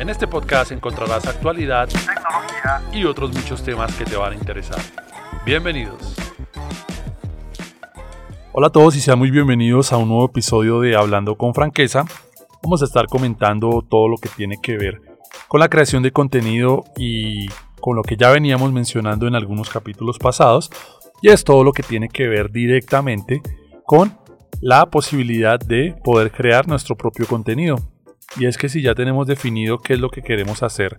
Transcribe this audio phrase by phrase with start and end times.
[0.00, 4.80] En este podcast encontrarás actualidad, tecnología y otros muchos temas que te van a interesar.
[5.44, 6.14] Bienvenidos.
[8.52, 12.06] Hola a todos y sean muy bienvenidos a un nuevo episodio de Hablando con Franqueza.
[12.62, 15.02] Vamos a estar comentando todo lo que tiene que ver
[15.48, 17.48] con la creación de contenido y
[17.82, 20.70] con lo que ya veníamos mencionando en algunos capítulos pasados.
[21.20, 23.42] Y es todo lo que tiene que ver directamente
[23.84, 24.16] con
[24.62, 27.76] la posibilidad de poder crear nuestro propio contenido.
[28.36, 30.98] Y es que si ya tenemos definido qué es lo que queremos hacer,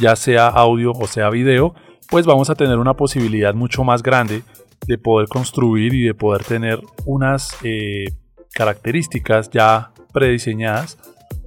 [0.00, 1.74] ya sea audio o sea video,
[2.08, 4.42] pues vamos a tener una posibilidad mucho más grande
[4.86, 8.06] de poder construir y de poder tener unas eh,
[8.52, 10.98] características ya prediseñadas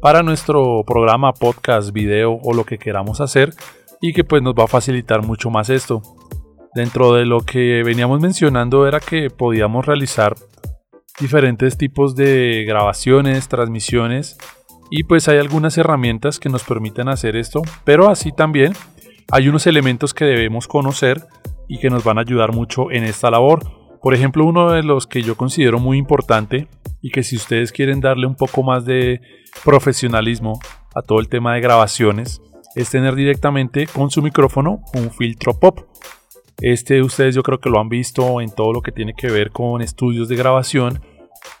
[0.00, 3.54] para nuestro programa, podcast, video o lo que queramos hacer
[4.00, 6.02] y que pues nos va a facilitar mucho más esto.
[6.74, 10.34] Dentro de lo que veníamos mencionando era que podíamos realizar
[11.20, 14.38] diferentes tipos de grabaciones, transmisiones
[14.94, 18.74] y pues hay algunas herramientas que nos permiten hacer esto, pero así también
[19.30, 21.24] hay unos elementos que debemos conocer
[21.66, 23.60] y que nos van a ayudar mucho en esta labor.
[24.02, 26.68] Por ejemplo, uno de los que yo considero muy importante
[27.00, 29.22] y que si ustedes quieren darle un poco más de
[29.64, 30.60] profesionalismo
[30.94, 32.42] a todo el tema de grabaciones,
[32.74, 35.80] es tener directamente con su micrófono un filtro pop.
[36.58, 39.52] Este ustedes yo creo que lo han visto en todo lo que tiene que ver
[39.52, 41.00] con estudios de grabación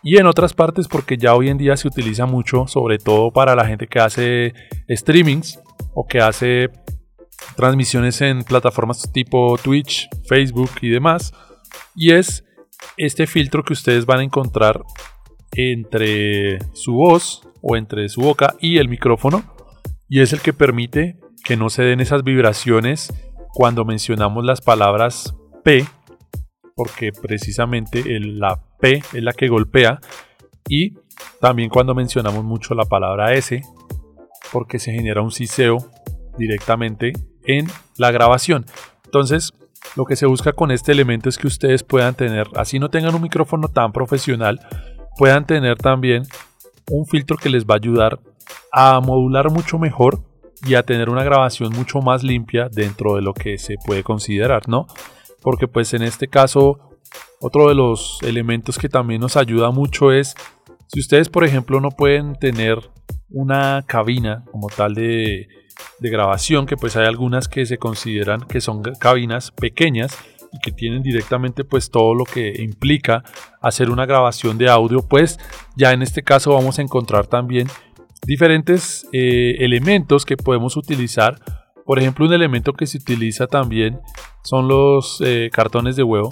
[0.02, 3.54] y en otras partes porque ya hoy en día se utiliza mucho, sobre todo para
[3.54, 4.52] la gente que hace
[4.90, 5.60] streamings
[5.94, 6.70] o que hace
[7.56, 11.32] transmisiones en plataformas tipo Twitch, Facebook y demás.
[11.94, 12.44] Y es
[12.96, 14.82] este filtro que ustedes van a encontrar
[15.52, 19.44] entre su voz o entre su boca y el micrófono.
[20.08, 23.12] Y es el que permite que no se den esas vibraciones
[23.54, 25.86] cuando mencionamos las palabras P,
[26.74, 30.00] porque precisamente la P es la que golpea.
[30.68, 30.94] Y
[31.40, 33.62] también cuando mencionamos mucho la palabra S,
[34.52, 35.78] porque se genera un siseo
[36.36, 37.12] directamente
[37.44, 38.66] en la grabación.
[39.04, 39.52] Entonces,
[39.96, 43.14] lo que se busca con este elemento es que ustedes puedan tener, así no tengan
[43.14, 44.60] un micrófono tan profesional,
[45.16, 46.24] puedan tener también
[46.90, 48.18] un filtro que les va a ayudar
[48.72, 50.22] a modular mucho mejor
[50.66, 54.68] y a tener una grabación mucho más limpia dentro de lo que se puede considerar,
[54.68, 54.86] ¿no?
[55.40, 56.91] Porque pues en este caso,
[57.40, 60.34] otro de los elementos que también nos ayuda mucho es,
[60.86, 62.78] si ustedes por ejemplo no pueden tener
[63.30, 65.48] una cabina como tal de,
[66.00, 70.18] grabación, que pues hay algunas que se consideran que son cabinas pequeñas
[70.52, 73.24] y que tienen directamente pues todo lo que implica
[73.60, 75.38] hacer una grabación de audio, pues
[75.76, 77.68] ya en este caso vamos a encontrar también
[78.26, 81.36] diferentes eh, elementos que podemos utilizar.
[81.84, 84.00] Por ejemplo, un elemento que se utiliza también
[84.44, 86.30] son los eh, cartones de huevo.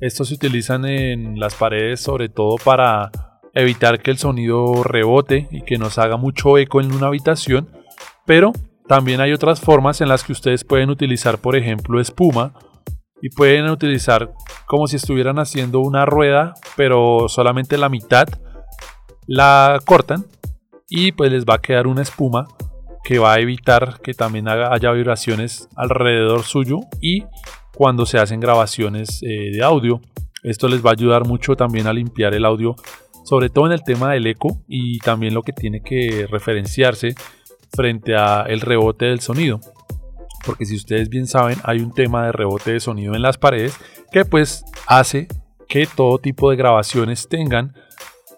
[0.00, 3.10] Estos se utilizan en las paredes sobre todo para
[3.54, 7.70] evitar que el sonido rebote y que nos haga mucho eco en una habitación.
[8.26, 8.52] Pero
[8.88, 12.52] también hay otras formas en las que ustedes pueden utilizar, por ejemplo, espuma
[13.22, 14.32] y pueden utilizar
[14.66, 18.28] como si estuvieran haciendo una rueda, pero solamente la mitad
[19.26, 20.26] la cortan
[20.88, 22.46] y pues les va a quedar una espuma
[23.02, 27.24] que va a evitar que también haya vibraciones alrededor suyo y
[27.74, 30.00] cuando se hacen grabaciones eh, de audio.
[30.42, 32.76] Esto les va a ayudar mucho también a limpiar el audio,
[33.24, 37.14] sobre todo en el tema del eco y también lo que tiene que referenciarse
[37.72, 39.60] frente a el rebote del sonido.
[40.44, 43.76] Porque si ustedes bien saben, hay un tema de rebote de sonido en las paredes
[44.12, 45.26] que pues hace
[45.68, 47.74] que todo tipo de grabaciones tengan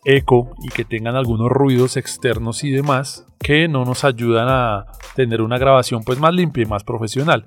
[0.04, 4.86] eco y que tengan algunos ruidos externos y demás que no nos ayudan a
[5.16, 7.44] tener una grabación pues más limpia y más profesional.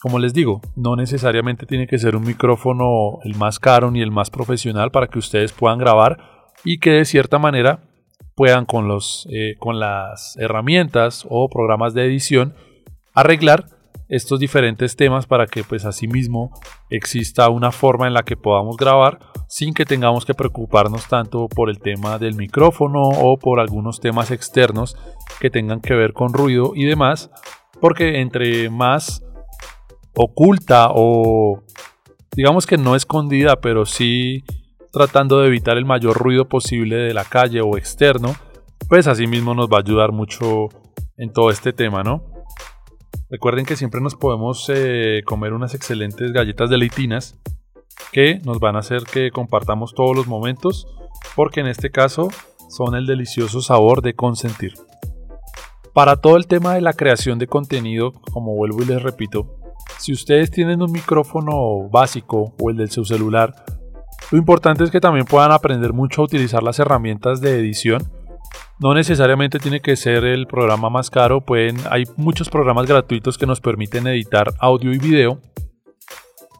[0.00, 4.12] Como les digo, no necesariamente tiene que ser un micrófono el más caro ni el
[4.12, 6.36] más profesional para que ustedes puedan grabar.
[6.64, 7.84] y que de cierta manera
[8.34, 12.54] puedan con, los, eh, con las herramientas o programas de edición
[13.14, 13.66] arreglar
[14.08, 16.50] estos diferentes temas para que pues asimismo
[16.90, 19.18] exista una forma en la que podamos grabar
[19.48, 24.30] sin que tengamos que preocuparnos tanto por el tema del micrófono o por algunos temas
[24.30, 24.96] externos
[25.40, 27.30] que tengan que ver con ruido y demás
[27.80, 29.22] porque entre más
[30.20, 31.62] oculta o
[32.34, 34.42] digamos que no escondida pero sí
[34.92, 38.34] tratando de evitar el mayor ruido posible de la calle o externo
[38.88, 40.68] pues asimismo nos va a ayudar mucho
[41.16, 42.38] en todo este tema no
[43.30, 47.38] Recuerden que siempre nos podemos eh, comer unas excelentes galletas de leitinas
[48.10, 50.86] que nos van a hacer que compartamos todos los momentos
[51.36, 52.30] porque en este caso
[52.70, 54.72] son el delicioso sabor de consentir.
[55.92, 59.57] Para todo el tema de la creación de contenido, como vuelvo y les repito,
[59.98, 63.54] si ustedes tienen un micrófono básico o el de su celular,
[64.30, 68.10] lo importante es que también puedan aprender mucho a utilizar las herramientas de edición
[68.80, 73.46] no necesariamente tiene que ser el programa más caro, pueden, hay muchos programas gratuitos que
[73.46, 75.40] nos permiten editar audio y video.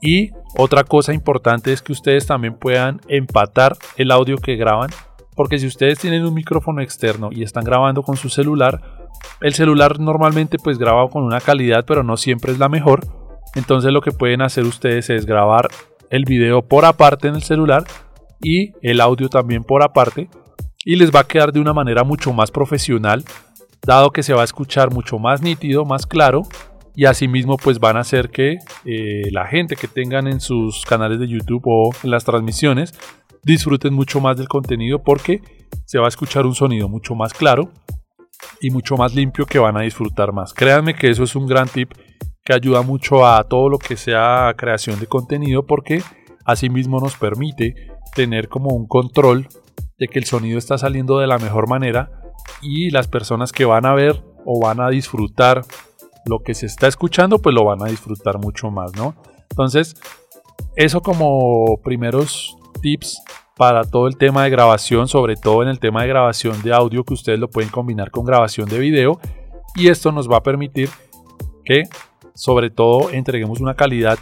[0.01, 4.91] Y otra cosa importante es que ustedes también puedan empatar el audio que graban,
[5.37, 8.81] porque si ustedes tienen un micrófono externo y están grabando con su celular,
[9.41, 13.07] el celular normalmente pues graba con una calidad, pero no siempre es la mejor.
[13.55, 15.69] Entonces lo que pueden hacer ustedes es grabar
[16.11, 17.85] el video por aparte en el celular
[18.41, 20.29] y el audio también por aparte
[20.85, 23.25] y les va a quedar de una manera mucho más profesional,
[23.85, 26.43] dado que se va a escuchar mucho más nítido, más claro
[26.95, 31.21] y asimismo pues van a hacer que eh, la gente que tengan en sus canales
[31.21, 32.93] de YouTube o en las transmisiones
[33.45, 35.41] disfruten mucho más del contenido porque
[35.85, 37.71] se va a escuchar un sonido mucho más claro
[38.61, 40.53] y mucho más limpio que van a disfrutar más.
[40.53, 41.93] Créanme que eso es un gran tip
[42.49, 46.03] que ayuda mucho a todo lo que sea creación de contenido porque
[46.47, 47.75] asimismo nos permite
[48.15, 49.49] tener como un control
[49.99, 52.11] de que el sonido está saliendo de la mejor manera
[52.63, 55.61] y las personas que van a ver o van a disfrutar
[56.25, 59.15] lo que se está escuchando, pues lo van a disfrutar mucho más, ¿no?
[59.51, 59.95] Entonces,
[60.75, 63.23] eso como primeros tips
[63.59, 67.05] para todo el tema de grabación, sobre todo en el tema de grabación de audio,
[67.05, 69.21] que ustedes lo pueden combinar con grabación de video.
[69.75, 70.89] Y esto nos va a permitir
[71.63, 71.83] que,
[72.39, 74.17] sobre todo, entreguemos una calidad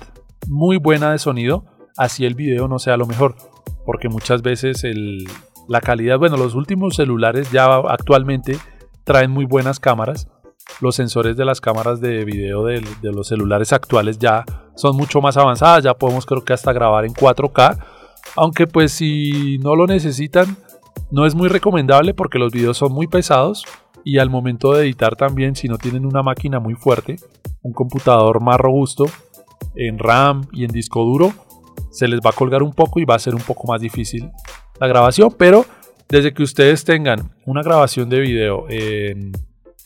[0.48, 1.66] muy buena de sonido,
[1.98, 3.36] así el video no sea lo mejor.
[3.84, 5.26] Porque muchas veces el,
[5.68, 8.56] la calidad, bueno, los últimos celulares ya actualmente
[9.04, 10.28] traen muy buenas cámaras.
[10.80, 14.46] Los sensores de las cámaras de video de, los celulares actuales ya
[14.76, 15.84] son mucho más avanzadas.
[15.84, 17.78] Ya podemos creo que hasta grabar en 4K.
[18.34, 20.56] Aunque pues si no lo necesitan,
[21.10, 23.66] no es muy recomendable porque los videos son muy pesados.
[24.04, 27.16] Y al momento de editar también, si no tienen una máquina muy fuerte,
[27.66, 29.06] un computador más robusto,
[29.74, 31.32] en RAM y en disco duro,
[31.90, 34.30] se les va a colgar un poco y va a ser un poco más difícil
[34.80, 35.64] la grabación, pero
[36.08, 39.32] desde que ustedes tengan una grabación de video en,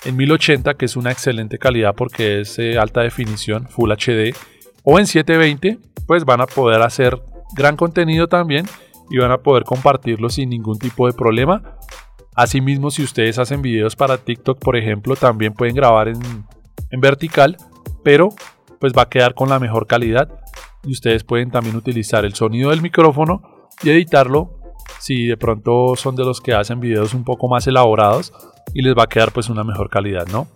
[0.04, 4.34] 1080, que es una excelente calidad porque es eh, alta definición, Full HD,
[4.82, 7.20] o en 720, pues van a poder hacer
[7.54, 8.66] gran contenido también
[9.10, 11.76] y van a poder compartirlo sin ningún tipo de problema.
[12.34, 16.20] Asimismo, si ustedes hacen videos para TikTok, por ejemplo, también pueden grabar en,
[16.90, 17.58] en vertical,
[18.02, 18.30] pero
[18.78, 20.28] pues va a quedar con la mejor calidad
[20.84, 23.42] y ustedes pueden también utilizar el sonido del micrófono
[23.82, 24.60] y editarlo
[24.98, 28.32] si de pronto son de los que hacen videos un poco más elaborados
[28.74, 30.48] y les va a quedar pues una mejor calidad, ¿no?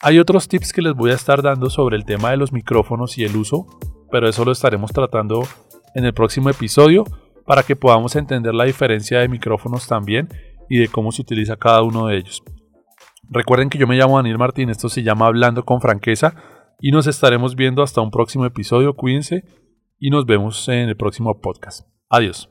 [0.00, 3.16] Hay otros tips que les voy a estar dando sobre el tema de los micrófonos
[3.18, 3.66] y el uso,
[4.10, 5.42] pero eso lo estaremos tratando
[5.94, 7.04] en el próximo episodio
[7.46, 10.28] para que podamos entender la diferencia de micrófonos también
[10.68, 12.42] y de cómo se utiliza cada uno de ellos.
[13.28, 16.34] Recuerden que yo me llamo Daniel Martín, esto se llama Hablando con Franqueza
[16.80, 19.44] y nos estaremos viendo hasta un próximo episodio, cuídense
[19.98, 21.86] y nos vemos en el próximo podcast.
[22.08, 22.50] Adiós.